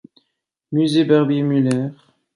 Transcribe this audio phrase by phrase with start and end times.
[0.71, 1.89] Musée Barbier-Mueller.